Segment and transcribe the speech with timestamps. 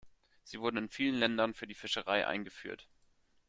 [0.41, 2.87] Sie wurden in vielen Ländern für die Fischerei eingeführt.